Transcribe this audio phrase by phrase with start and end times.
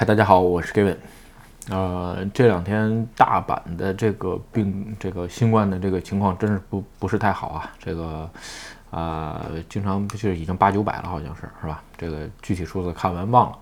[0.00, 0.94] 嗨，大家好，我是 Gavin。
[1.70, 7.72] 呃，这两天大阪的这个病，这个新冠的这个情况真是不不是太好啊。
[7.80, 8.30] 这个
[8.92, 11.82] 啊，经常就是已经八九百了，好像是是吧？
[11.96, 13.58] 这个具体数字看完忘了。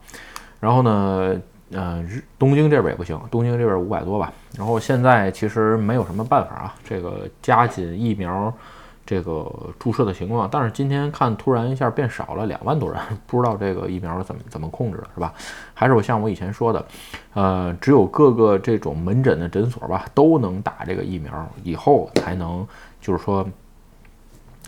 [0.61, 2.05] 然后呢，呃，
[2.39, 4.31] 东京这边也不行，东京这边五百多吧。
[4.59, 8.53] 然后现在其实没有什么办法啊，这个加紧疫苗。
[9.07, 9.49] 这个
[9.79, 15.33] 注射的情况，但是今天看突然一下变少了两万多人， 不知道这个疫苗怎么怎么控制的，是吧？
[15.73, 16.85] 还是我像我以前说的，
[17.35, 21.33] 呃，只有各个这种门诊的诊所吧，都能打这个疫苗，
[21.63, 22.67] 以后才能
[23.01, 23.47] 就是说，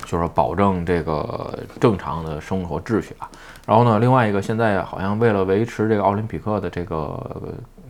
[0.04, 3.28] 就是保证这个正常的生活秩序啊。
[3.66, 7.40] 然后呢，另外一个现在好像为了维持这个奥林匹克的这个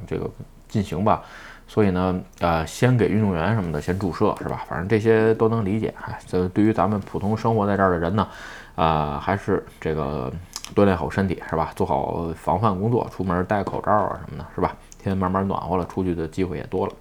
[0.06, 0.28] 这个
[0.66, 1.22] 进行吧。
[1.68, 4.64] 所以呢，呃，先给运动员什么的先注射是吧？
[4.66, 5.94] 反正这些都能理解。
[6.00, 8.26] 哎，这对于咱们普通生活在这儿的人呢，
[8.74, 10.32] 啊，还是这个
[10.74, 11.70] 锻炼好身体是吧？
[11.76, 14.74] 做好防范工作，出门戴口罩啊什么的，是吧？
[15.00, 16.92] 天慢慢暖和了，出去的机会也多了。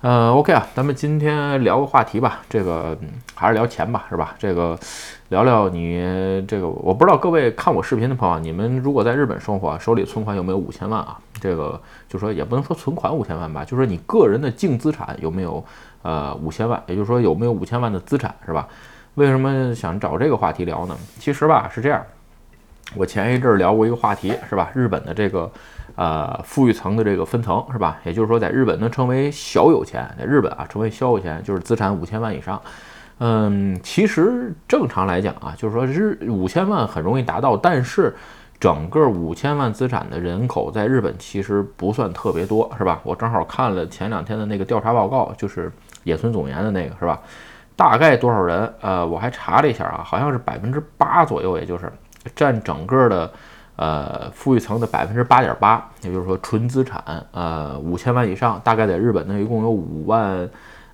[0.00, 2.96] 呃，OK 啊，咱们今天聊个话题吧，这个
[3.34, 4.34] 还是聊钱吧，是吧？
[4.38, 4.78] 这个
[5.28, 11.18] 聊聊你这个，我不知道各位看我视频的朋友，你们如果在日本生活，手里存款有没有五千万啊？
[11.40, 15.64] 这个就说也不能说存款五千万吧，就说你个人的净资产有没有
[16.02, 18.68] 呃五千万，也就是说有没有五千万的资产，是吧？
[19.14, 20.96] 为什么想找这个话题聊呢？
[21.18, 22.04] 其实吧是这样，
[22.94, 24.70] 我前一阵聊过一个话题，是吧？
[24.74, 25.50] 日本的这个。
[25.96, 27.98] 呃，富裕层的这个分层是吧？
[28.04, 32.62] 也就是说，在日本能成为小有钱，在日本啊，成为小有钱就是资产五千万以上。
[33.18, 38.14] 嗯，其实正常来讲啊，就是说日五千万很容易达到，但是
[38.60, 43.00] 整个五千万资产的人口在日本其实不算特别多，是吧？
[43.02, 45.72] 我正好看了前两天的那个调查报告，就是
[46.04, 47.20] 野村总研的那个，是吧？
[47.76, 48.72] 大概多少人？
[48.80, 51.92] 呃，我还查了一下啊，好像是百分之八左右，也就是
[52.34, 53.30] 占整个的。
[53.80, 60.36] 呃，富裕层的百分之八点八，也就是说纯资产，呃，五千万以上，大概在日本呢，一共有五万，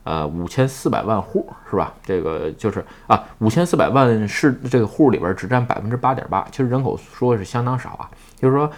[0.05, 1.93] 呃，五千四百万户，是吧？
[2.03, 8.09] 这个就是啊，五千四百万是这个户里边只占百分之八点八，其实人口说是相当少啊。
[8.39, 8.71] 就是说，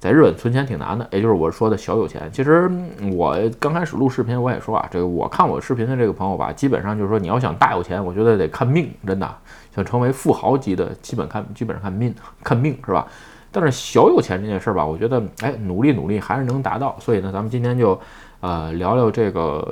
[0.00, 2.28] 在日本存钱挺难的，也就是我说的小有钱。
[2.32, 2.68] 其实
[3.12, 9.34] 我刚开始录视频，我也说啊，这个我看我视频的这个朋友吧，基本上就是说你要想大有钱，我觉得得看命，真的
[9.74, 13.06] 想成为富豪级的，基本看基本上看命，看命是吧？
[13.54, 16.96] 但是小有钱这件事儿吧，我觉得，哎，努力努力还是能达到。
[16.98, 18.00] 所以呢，咱们今天就，
[18.42, 19.66] 呃，聊聊这个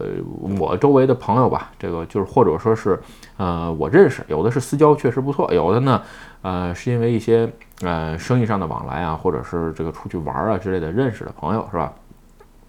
[0.59, 1.73] 我周围的朋友吧。
[1.77, 2.99] 这个就是或者说是，
[3.37, 6.01] 呃，我认识有的是私交确实不错，有的呢，
[6.43, 11.93] 呃，是因为一些呃生意上的往来啊，或者是这个出去玩啊之类的认识的朋友，是吧？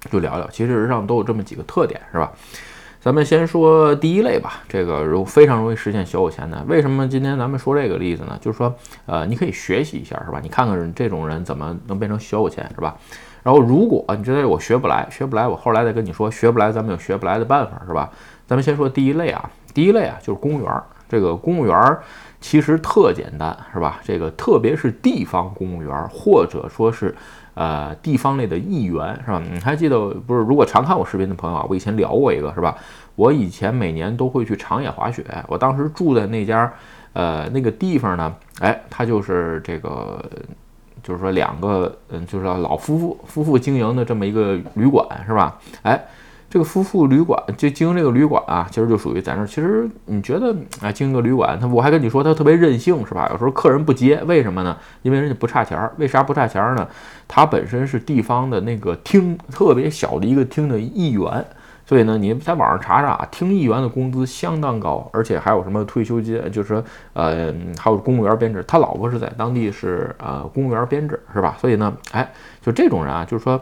[0.10, 2.32] 就聊聊，其实上都有这么几个特点，是吧？
[3.00, 6.64] 咱们先说第一类吧，这个容非常容易实现小有钱的。
[6.68, 8.38] 为什么今天咱们说这个例子呢？
[8.40, 8.72] 就是说，
[9.08, 10.40] 呃，你可以学习一下，是吧？
[10.42, 12.96] 你看看这种人怎么能变成小有钱，是吧？
[13.44, 18.10] 然后，如果你觉得我学不来，学不来，我后来再跟你说学不来，咱们有学不来的办法，是吧？
[18.46, 20.84] 咱们先说第一类啊，第一类啊就是公务员。
[21.10, 21.98] 这个公务员
[22.40, 24.00] 其实特简单，是吧？
[24.04, 27.16] 这个特别是地方公务员，或者说是。
[27.54, 29.44] 呃，地方类的议员是吧？
[29.52, 30.42] 你还记得不是？
[30.46, 32.74] 如果常看我视频的朋友啊，我以前聊过一个，是吧？
[33.16, 36.72] 我以前每年都会去长野滑雪，我当时住在那家，
[37.12, 40.24] 呃，那个地方呢，哎，它就是这个，
[41.04, 45.58] 就是说两个，嗯，就是老夫妇夫妇经营的这么一个旅馆，是吧？
[45.84, 46.02] 哎。
[46.54, 49.48] 这个夫妇旅馆就经营这个旅馆啊，其实就属于在那儿。
[49.48, 53.30] 其实你觉得啊，经营个旅馆，他我还跟你说他特别任性是吧？
[53.32, 54.76] 有时候客人不接，为什么呢？
[55.02, 55.94] 因为人家不差钱儿。
[55.96, 56.86] 为啥不差钱儿呢？
[57.26, 61.46] 他本身是地方的那个厅特别小的一个厅的一员，
[61.92, 66.82] 所以呢，你在网上查查，啊，听议员的工资相当高，而且还有什么退休金，就是说
[67.12, 68.64] 呃，还有公务员编制。
[68.66, 71.58] 他老婆是在当地是呃公务员编制是吧？
[71.60, 72.32] 所以呢，哎，
[72.62, 73.60] 就这种人啊，就是说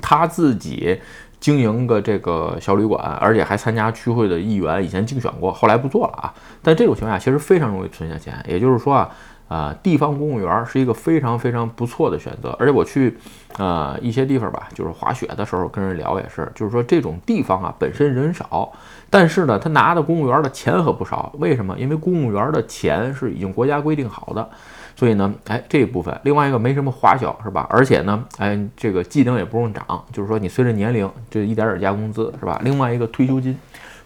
[0.00, 0.98] 他自己。
[1.40, 6.32] 经营个这个小旅馆，而且还参加区会的议员，以前竞选过，后来不做了啊。
[6.62, 9.10] 但这种情况下其实非常容易存下钱，也就是说啊，
[9.48, 12.56] 啊，地方公务员是一个非常非常不错的选择。
[12.58, 13.16] 而且我去，
[13.58, 18.72] 呃，一些地方吧，就是滑雪的时候跟人聊也是，就是说这种地方啊本身人少，
[19.10, 21.32] 但是呢他拿的公务员的钱可不少。
[21.38, 21.78] 为什么？
[21.78, 24.48] 因为公务员的钱是已经国家规定好的。
[24.96, 27.66] 所以呢，哎，这一部分，另外一个没什么花销，是吧？
[27.68, 32.60] 而且呢，哎，这个技能也不用涨，就是说你随着年龄，就一点点加工资，是吧？
[32.62, 33.58] 另外一个退休金，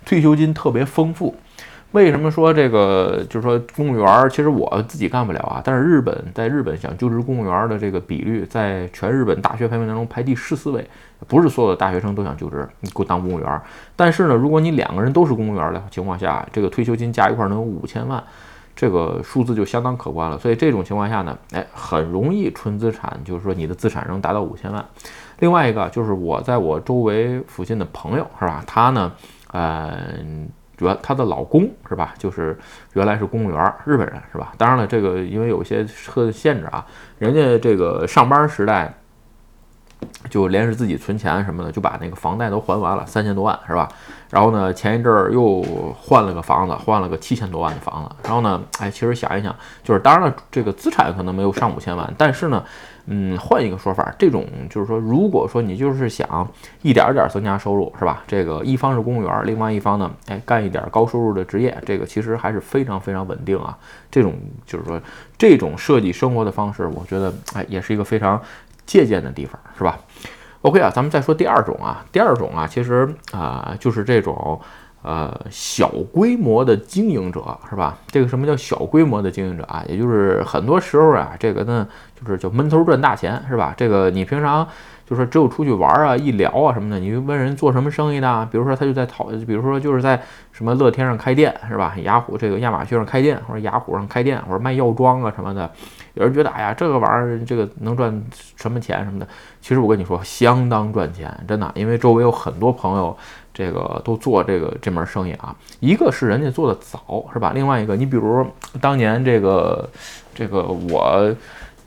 [0.06, 1.34] 退休金特别丰富。
[1.92, 3.24] 为什么说这个？
[3.30, 5.62] 就是说公务员儿，其实我自己干不了啊。
[5.64, 10.86] 但是日本在日本想就职公务员的这个比率，在全日本大学排名当中排第十四位，
[11.26, 13.60] 不是所有的大学生都想就职，你给我当公务员。
[13.96, 18.22] 但是呢，如果你两个人都是公务员的情况下，这个退休金加一块能有五千万。
[18.76, 20.38] 这个数字就相当可观了。
[20.38, 24.84] 所以这种情况下呢，哎，很容易纯资产，就是说你的资产能达到五千万。
[25.40, 28.62] 另外一个就是我在我周围附近的朋友是吧？
[28.68, 29.10] 他呢，
[29.50, 29.98] 呃，
[30.78, 32.14] 主要他的老公是吧？
[32.16, 32.58] 就是
[32.94, 34.54] 原来是公务员，日本人是吧？
[34.56, 36.86] 当然了，这个因为有些特限制啊，
[37.18, 38.94] 人家这个上班时代。
[40.30, 43.88] 就连着自己存钱什么的，就把那个房贷都还完了，三千多万是吧？
[44.30, 45.60] 然后呢，前一阵儿又
[45.92, 48.14] 换了个房子，换了个七千多万的房子。
[48.22, 49.52] 然后呢，哎，其实想一想，
[49.82, 52.62] 就是当然了，这个资产可能没有上五千万，但是呢，
[53.10, 56.48] 嗯，换一个说法，这种就是说，如果说你就是想
[56.82, 58.22] 一点点增加收入，是吧？
[58.26, 63.76] 这个一方是公务员，另外一方呢，哎，干一点高收入的职业，这个其实还是非常非常稳定啊。
[64.10, 64.34] 这种
[64.66, 65.00] 就是说，
[65.36, 68.40] 这种设计生活的方式，我觉得哎，也是一个非常。
[68.88, 69.98] 借鉴的地方是吧
[70.62, 74.58] ？OK 啊，咱们再说第二种啊，第二种啊，其实啊，就是这种
[75.02, 77.98] 呃小规模的经营者是吧？
[78.08, 79.84] 这个什么叫小规模的经营者啊？
[79.88, 81.86] 也就是很多时候啊，这个呢
[82.20, 83.74] 就是叫闷头赚大钱是吧？
[83.76, 84.66] 这个你平常。
[85.08, 90.20] 就说只有出去玩啊，一聊啊什么的，你问人做什么生意的，比如说他就在讨，比如说就是在
[90.52, 91.94] 什么乐天上开店是吧？
[92.02, 95.70] 雅虎这个亚马逊上开店，或者雅虎上开店，或者卖药妆啊什么的。
[96.12, 98.22] 有人觉得，哎呀，这个玩意儿这个能赚
[98.56, 99.26] 什么钱什么的？
[99.62, 103.16] 其实我跟你说，相当赚钱，真的，因为周围有很多朋友，
[103.58, 105.52] 这个都做这个这门生意啊。
[105.80, 107.50] 一个是人家做的早是吧？
[107.52, 108.46] 另外一个，你比如
[108.80, 109.90] 当年这个
[110.32, 111.34] 这个我。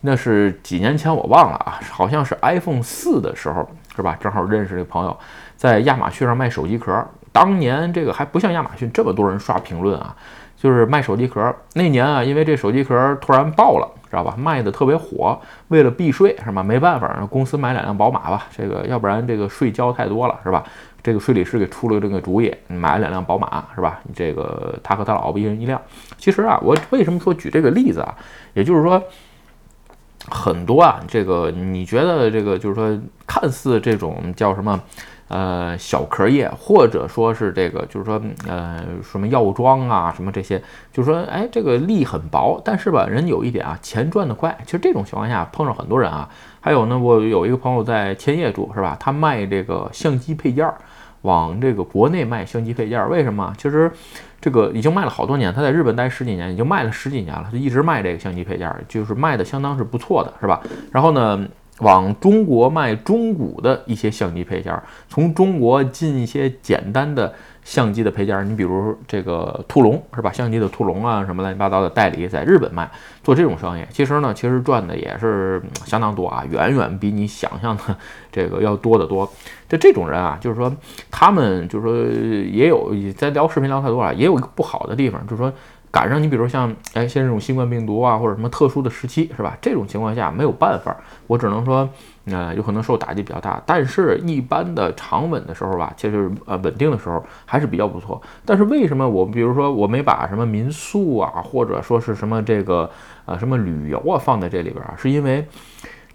[0.03, 4.18] 那是几年前我忘了啊，好像是 iPhone 四的时候，是吧？
[4.19, 5.15] 正好认识这个朋友，
[5.56, 7.06] 在亚马逊上卖手机壳。
[7.31, 10.15] 当年这个还不像亚马逊这么多人刷评论啊，
[10.57, 11.56] 就是卖手机壳。
[11.75, 14.33] 那年啊，因为这手机壳突然爆了，知道吧？
[14.35, 15.39] 卖的特别火。
[15.68, 16.63] 为了避税是吧？
[16.63, 20.63] 没办法，公司买两辆宝马吧，这个要不然这个税交太多了是吧？
[21.03, 24.00] 这个税理师给出了这个主意，买了两辆宝马是吧？
[24.15, 25.81] 这个他和他老婆一人一辆。
[26.18, 28.15] 其实啊，我为什么说举这个例子啊？
[28.53, 29.01] 也就是说。
[30.30, 32.95] 很多啊，这个你觉得这个就是说，
[33.25, 34.80] 看似这种叫什么，
[35.30, 40.62] 呃，小壳业，或者说是这个就是说，呃，什么药妆啊，什么这些，
[40.94, 44.56] 就是说，哎，这个利很薄，但是吧，人有一点啊，钱赚得快。
[44.63, 46.30] 其实这种情况下碰上很多人啊。
[46.59, 48.95] 还有呢，我有一个朋友在千叶住，是吧？
[49.00, 50.77] 他卖这个相机配件儿，
[51.21, 53.53] 往这个国内卖相机配件，为什么？
[53.57, 53.91] 其实。
[54.44, 60.59] 这个已经卖了好多年，他在日本待十几年，已经卖了十几年了，就一直卖这个相机配件，就是卖的相当是不错的，是吧？
[60.91, 61.47] 然后呢，
[61.81, 64.75] 往中国卖中古的一些相机配件，
[65.07, 67.31] 从中国进一些简单的。
[67.63, 70.31] 相机的配件，你比如这个兔笼是吧？
[70.31, 72.89] 相机的兔笼啊，什么乱七八糟的代理，在日本卖，
[73.23, 77.95] 做这种生意，其实呢，其实赚的也是相当多啊，远远比你想象的
[78.31, 79.31] 这个要多得多。
[79.69, 80.75] 就这种人啊，就是说
[81.09, 81.95] 他们就是说
[82.51, 85.53] 也有在聊视频聊太多了，也有一个不好的地方，就是说
[85.91, 89.57] 赶上你比如像哎，像这种新冠病毒啊，或者什么特殊的时期是吧？
[89.61, 90.95] 这种情况下没有办法，
[91.27, 91.89] 我只能说。
[92.25, 98.21] 呃，有可能受打击比较大，但是一般的长稳的时候吧，其实呃稳定的时候还是比较不错。
[98.45, 102.87] 但是为什么我比如说我没把什么民宿啊，或者说是什么这个
[103.25, 104.94] 呃什么旅游啊放在这里边啊？
[104.95, 105.44] 是因为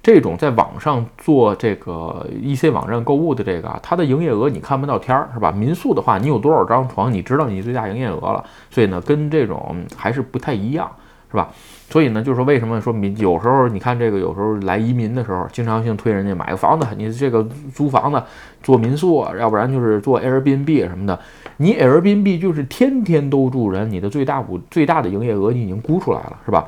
[0.07, 5.51] 这种在网上做这个 EC 网站购物的这个，它的营业额你看不到天儿是吧？
[5.51, 10.89] 民宿的话，你有多少张床，你知道你最大营业额了，所以呢，跟这种还是不太一样。
[11.29, 11.49] 是吧？
[11.91, 17.43] 所以呢，就是说，为什么说民有时候你看这个，有时候来移民的时候，经常性推人家买个房子，你这个
[17.75, 18.23] 租房子
[18.63, 21.19] 做民宿，要不然就是做 Airbnb 什么的。
[21.57, 26.65] 你 Airbnb 就是天天都住人，你的最大股最大的营业额你已经估出来了，是吧？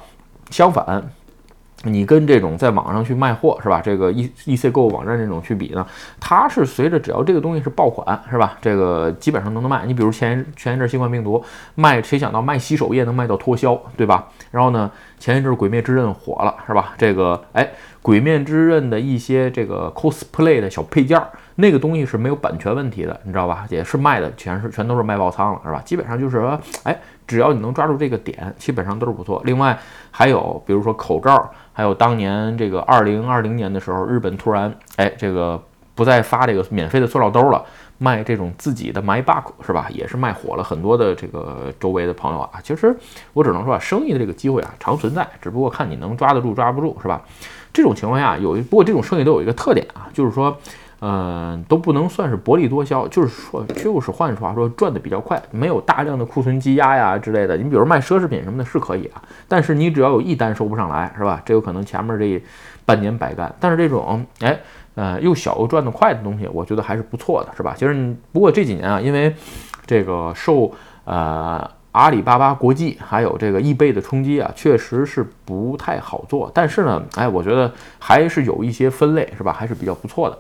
[0.51, 1.09] 相反。
[1.85, 3.81] 你跟这种在网上去卖货是吧？
[3.81, 5.87] 这个 E E C 购物网站这种去比呢，
[6.19, 8.59] 它是随着只要这个东西是爆款是吧？
[8.61, 9.87] 这个基本上都能卖。
[9.87, 11.43] 你比如前前一阵新冠病毒
[11.77, 14.27] 卖，谁想到卖洗手液能卖到脱销，对吧？
[14.51, 16.95] 然后呢，前一阵鬼灭之刃火了是吧？
[16.99, 17.71] 这个哎，
[18.09, 23.67] 鬼面之刃的一些这个 cosplay 的小配件儿，那个东西是没有版权问题的，你知道吧？
[23.69, 25.83] 也是卖的全是全都是卖爆仓了是吧？
[25.85, 29.43] 基本上就是说，哎，只要你能抓住这个点，基本上都是不错。
[29.45, 29.79] 另外
[30.11, 31.53] 还有比如说口罩。
[31.75, 35.63] 还有当年这个二零二零年的时候，日本突然哎，这个
[35.95, 37.63] 不再发这个免费的塑料兜了，
[37.99, 39.87] 卖这种自己的 My b u c k 是吧？
[39.91, 42.53] 也是卖火了很多的这个周围的朋友啊。
[42.63, 42.97] 其实
[43.35, 47.21] 我只能说啊，生意的这个机会啊常存在，只不过看你能抓得住抓不住是吧？
[47.79, 50.59] 这种情况下有一不过这种生意都有一个特点啊，就是说。
[51.01, 57.57] 嗯，都不能算是薄利多销，就是说，就是换句话说，赚的比较快，没有大量的库存积压呀之类的。
[57.57, 61.41] 你比如卖奢侈品什么的，是可以啊，但是你只要有一单收不上来，是吧？
[61.45, 62.43] 这有可能前面这
[62.85, 63.55] 半年白干。
[63.61, 64.59] 但是这种，哎，
[64.97, 67.75] 呃，又小又赚得快的东西，我觉得还是不错的，是吧？
[67.79, 69.33] 其实，不过这几年啊，因为
[69.87, 70.73] 这个受
[71.05, 76.51] 呃阿里巴巴国际还有这个易贝的冲击啊，确实是不太好做。
[76.55, 80.39] 但是呢，哎，我觉得还是有一些分类是吧，还是比较不错的。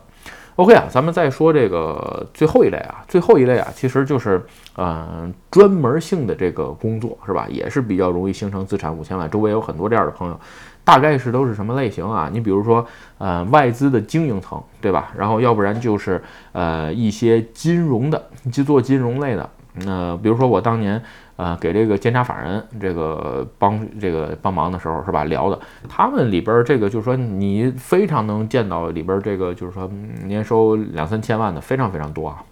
[0.57, 4.45] OK 啊，咱们再说这个最后一类啊，最后一类啊，其实就是
[4.76, 9.31] 嗯专门性的这个工作是吧，也是比较容易形成资产五千万。
[9.31, 10.38] 周围有很多这样的朋友，
[10.85, 12.28] 大概是都是什么类型啊？
[12.33, 12.85] 你比如说
[13.19, 15.12] 呃外资的经营层对吧？
[15.17, 18.21] 然后要不然就是呃一些金融的，
[18.52, 19.49] 去做金融类的。
[19.85, 21.02] 那比如说我当年。
[21.38, 25.23] 呃，给这个监察法人这个帮这个帮忙的时候，是吧？
[25.23, 25.56] 聊的
[25.88, 29.88] 他们里边这个就是说，你非常能见到里边这个就是说
[30.25, 32.42] 年收两三千万的非常非常多啊。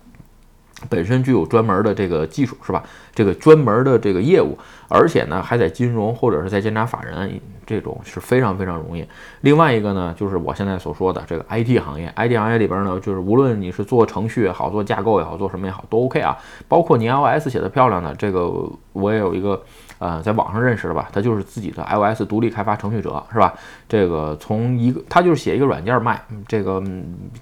[0.88, 2.80] 本身具有专门的这个技术是吧？
[3.12, 4.56] 这个专门的这个业务，
[4.88, 9.04] 而且呢还在金融或者是在监察法人这种是非常非常容易。
[9.40, 16.36] 另外一个呢，就是我现在所说的这个 IT 行业，IT 行业里边呢，就是无论你是做程序也好，做架构也好，做什么也好，都 OK 啊。
[16.68, 18.50] 包括你 iOS 写的漂亮的，这个
[18.92, 19.60] 我也有一个。
[19.98, 23.54] 呃，在网上认识的吧，他就是自己的 iOS 独立开发程序者，是吧？
[23.88, 26.82] 这个从一个他就是写一个软件卖，这个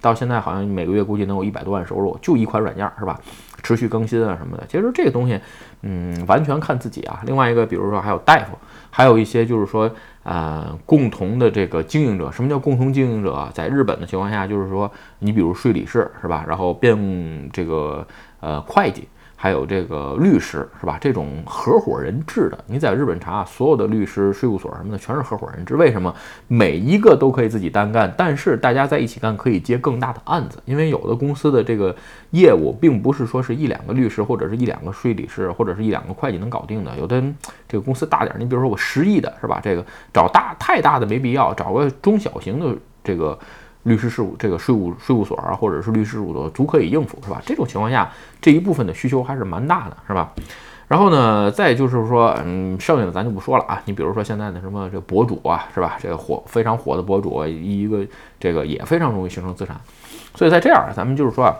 [0.01, 3.19] 到现在好像每个月估计能有一百多万收入，就一款软件，是吧？
[3.65, 4.65] 持续更新啊什么的。
[4.69, 5.41] 其实这个东西，
[5.83, 7.21] 嗯，完全看自己啊。
[7.27, 8.57] 另外一个，比如说还有大夫，
[8.91, 9.91] 还有一些就是说，
[10.23, 12.31] 呃，共同的这个经营者。
[12.31, 13.49] 什么叫共同经营者？
[13.53, 16.45] 在日本的情况下，就是说，你比如税理士，是吧？
[16.47, 18.07] 然后变这个
[18.39, 19.09] 呃会计。
[19.45, 20.97] 还有这个律师是吧？
[20.99, 25.77] 这种合伙人制的，你在日本查，所有的律师事务所什么的全是合伙人制。
[25.77, 26.15] 为什么？
[26.49, 30.59] 每一个都可以自己单干，但是大家在一起干可以接更大的案子。
[30.65, 31.95] 因为有的公司的这个
[32.31, 36.97] 业务并不是说是一两个律师或者是一两个税理师或者是一两个会计能搞定的。
[36.97, 37.23] 有的
[37.69, 39.61] 这个公司大点，你比如说我十亿的是吧？
[39.63, 43.39] 这个找大太大的没必要，找个中小型的这个。
[43.85, 47.41] 律师事务这个税务税务所啊，或者是律师事务所，足可以应付，是吧？
[47.47, 48.11] 这种情况下，
[48.41, 50.33] 这一部分的需求还是蛮大的，是吧？
[50.87, 53.81] 然后呢，再就是说，嗯，剩下的咱就不说了啊。
[53.87, 55.97] 你比如说现在的什么这博主啊，是吧？
[55.99, 58.07] 这个火非常火的博主，一个
[58.39, 59.81] 这个也非常容易形成资产。
[60.35, 61.57] 所以在这样，咱们就是说啊，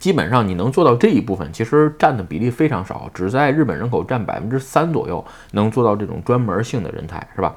[0.00, 7.54] 基本上你能做到这一部分，其实占的比例非常少，只在日本人口占百分之三左右，能做到这种专门性的人才，是吧？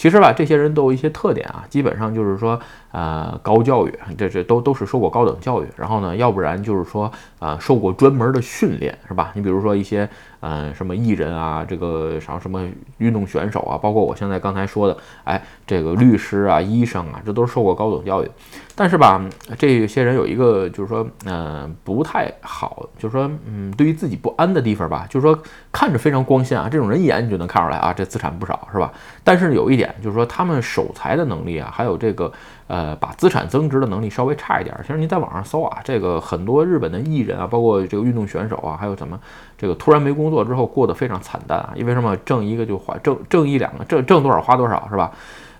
[0.00, 2.58] 其实吧，这些人都有一些特点啊，基本上就是说，
[2.90, 9.30] 呃，高教育，这这都都是受过高等教育，然后呢，要不然就是说，呃，受过专门的训练，是吧？
[9.34, 10.08] 你比如说一些。
[10.42, 12.66] 嗯，什么艺人啊，这个啥什么
[12.96, 18.30] 运动选手啊，包括我现在刚才说的，哎，这个律师啊、医生啊，这都是受过高等教育。
[18.74, 19.22] 但是吧，
[19.58, 25.38] 这些人有一个就是说，嗯，不太好，就是说，嗯，对于自己不安的地方吧，就是说
[25.70, 28.90] 看着非常光鲜啊，这种人一眼你就能看出来啊，这资产不少，是吧？
[29.22, 32.32] 但是有一点就是说，他们守财的能力啊，还有这个。
[32.70, 34.72] 呃，把资产增值的能力稍微差一点。
[34.82, 39.18] 其实您在网上搜啊，这个很多日本的艺人啊，包括这个运动选手啊，还有什么
[39.58, 41.72] 这个突然没工作之后过得非常惨淡啊。
[41.74, 42.16] 因为什么？
[42.18, 45.10] 挣一个就花，挣挣一两个，挣挣多少花多少，是吧？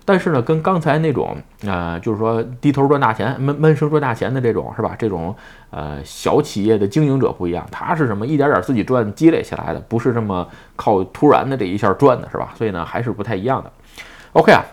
[0.05, 1.35] 但是呢，跟刚才那种
[1.65, 4.95] 呃，就是说低头赚大钱、闷闷声赚大钱的这种，是吧？
[4.97, 5.35] 这种
[5.69, 8.25] 呃小企业的经营者不一样，他是什么？
[8.25, 10.47] 一点点自己赚积累起来的，不是这么
[10.77, 12.53] 靠突然的这一下赚的，是吧？
[12.57, 13.69] 所以呢，还是不太一样的。
[14.33, 14.65] OK 啊。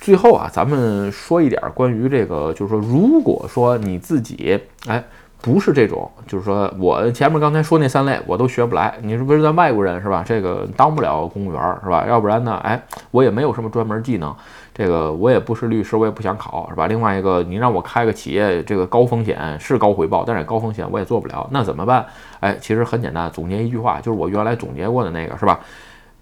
[0.00, 5.02] 最后啊，咱们说一点关于这个，就是说，如果说你自己哎
[5.40, 10.22] 不是这种，就是说我前面刚才说那三类我都学不来，你是不是咱外国人是吧？
[10.26, 12.04] 这个当不了公务员是吧？
[12.06, 14.34] 要不然呢，哎，我也没有什么专门技能，
[14.74, 16.86] 这个我也不是律师，我也不想考是吧？
[16.86, 22.04] 另外一个，你让我开个企业，这个高风险是高回报，但是高风险我也做不了，那怎么办？
[22.40, 25.60] 哎，其实很简单，总结一句话，就是我原来总结过的那个是吧？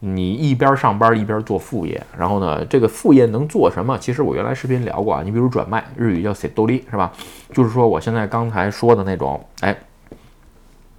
[0.04, 3.96] 你一边上班一边做副业，然后呢，这个副业能做什么？
[3.98, 7.12] 其实我原来视频聊过啊，你比如转卖，日语叫 s 多 i 是吧？
[7.52, 9.76] 就是说我现在刚才说的那种，哎，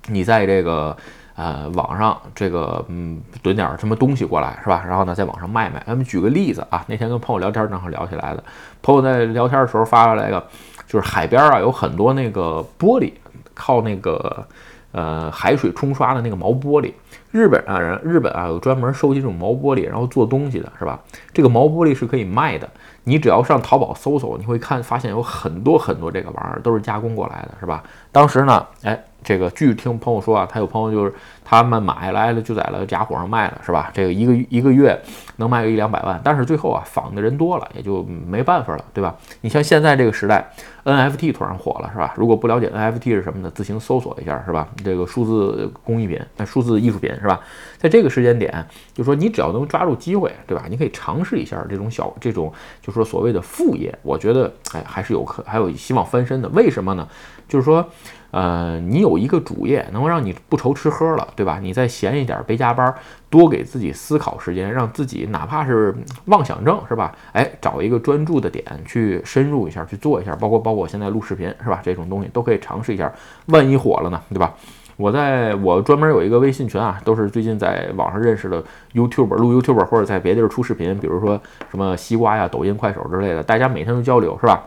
[0.07, 0.95] 你在这个
[1.35, 4.85] 呃网上这个嗯囤点什么东西过来是吧？
[4.87, 5.83] 然后呢，在网上卖卖。
[5.85, 8.41] 咱们举个例子啊，那天跟朋友聊天正好聊起来的，
[8.81, 10.41] 朋友在聊天的时候发过来一个，
[10.87, 13.11] 就是海边啊有很多那个玻璃，
[13.53, 14.47] 靠那个。
[14.95, 16.93] 呃，海水冲刷的那个毛玻璃，
[17.31, 20.99] 日本啊人，日本啊有专门收集这种毛玻璃，然后做东西的，是吧？
[21.33, 22.69] 这个毛玻璃是可以卖的，
[23.03, 27.83] 你只要上淘宝搜搜，你会看发现有很多很多这个玩意儿都是加工过来的，是吧？
[28.11, 29.03] 当时呢，哎。
[29.25, 31.13] 这个据听朋友说啊，他有朋友就是
[31.45, 33.89] 他们买来了就在了假货上卖了，是吧？
[33.93, 35.01] 这个一个一个月
[35.37, 39.15] 能卖个一两百万，但是最后啊仿的人多了，也就没办法了，对吧？
[39.39, 40.45] 你像现在这个时代
[40.83, 42.13] ，NFT 突然火了，是吧？
[42.17, 44.67] 如果不了解 NFT 是什么的，自行搜索一下，是吧？
[44.83, 46.99] 这个数字工艺品、数字艺术。
[47.19, 47.39] 是吧？
[47.77, 50.65] 在这个时间点，就说你只要能抓住机会，对吧？
[50.69, 56.49] 你可以尝试一下这种小这种，就说所谓的副业，我觉得哎还是有可还有希望翻身的。
[56.49, 57.07] 为什么呢？
[57.47, 57.89] 就是说。
[58.33, 61.59] 呃，你有一个主业，能够让你不愁吃喝了，对吧？
[61.61, 62.91] 你再闲一点，别加班，
[63.29, 65.95] 多给自己思考时间，让自己哪怕是
[66.25, 67.15] 妄想症，是吧？
[67.33, 71.79] 哎，找一个专注的点去深入一下，去做一下，包括包括我现在录视频，是吧？
[71.83, 73.13] 这种东西都可以尝试一下，
[73.45, 74.51] 万一火了呢，对吧？
[74.95, 81.39] 我在我专门有一个微信群啊，都是最近在网上认识的 YouTube 录 YouTube 或者在别地儿出视频，比如说
[81.71, 84.63] 什么西瓜呀、抖音、快手之类的，大家每天都交流，是吧？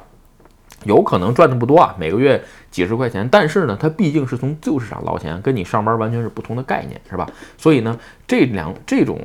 [0.84, 2.40] 有可能赚的不多啊，每个月
[2.70, 7.26] 几十块钱，但是呢，它毕竟是从自由市场捞钱，跟你上班完全是不同的概念，是吧？
[7.56, 9.18] 所以呢，这两这种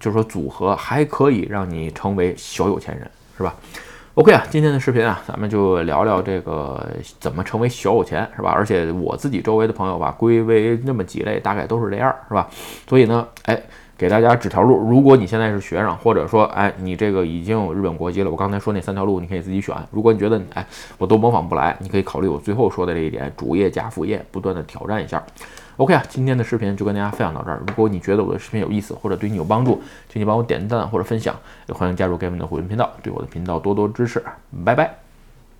[0.00, 3.54] 就是说组合还可以让你成为小有钱人，是吧
[4.14, 6.84] ？OK 啊，今天的视频啊，咱们就聊聊这个
[7.20, 8.50] 怎么成为小有钱，是吧？
[8.50, 12.48] 而且我自己周围的朋友吧，归为那么几类，大概都是这样，是吧？
[12.88, 13.60] 所以呢，哎。
[13.96, 19.72] 给大家指条路，如果你现在是学生，或者说，哎，你这个已经有日本国籍了，我刚才说那三条路，你可以自己选。
[19.92, 20.66] 如果你觉得，哎，
[20.98, 25.22] 我都模仿不来，你可以考虑我最后说的这一点，主业加副业，不断的挑战一下。
[25.76, 27.62] OK 啊，今天的视频就跟大家分享到这儿。
[27.66, 31.34] 如果你觉得我的视频有意思，或者对你有帮助，请你帮我点赞或者分享，
[31.66, 34.22] 也欢迎加入 Gaven 的会员频道，对我的频道多多支持。
[34.64, 35.03] 拜拜。